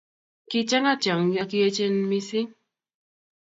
Kichana 0.49 0.91
tiobgik 1.01 1.39
ak 1.41 1.49
kiechene 1.51 2.01
mising 2.09 2.49